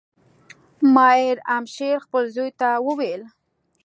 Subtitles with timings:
[0.93, 3.21] مایر امشیل خپل زوی ته وویل.